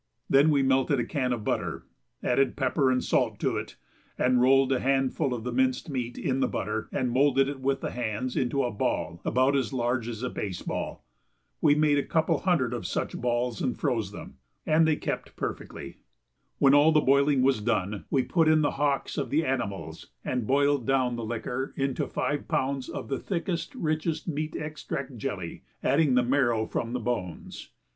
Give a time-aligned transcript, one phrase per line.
[0.27, 1.85] Then we melted a can of butter,
[2.23, 3.75] added pepper and salt to it,
[4.17, 7.81] and rolled a handful of the minced meat in the butter and moulded it with
[7.81, 11.05] the hands into a ball about as large as a baseball.
[11.61, 15.35] We made a couple of hundred of such balls and froze them, and they kept
[15.35, 15.97] perfectly.
[16.57, 20.47] When all the boiling was done we put in the hocks of the animals and
[20.47, 26.15] boiled down the liquor into five pounds of the thickest, richest meat extract jelly, adding
[26.15, 27.69] the marrow from the bones.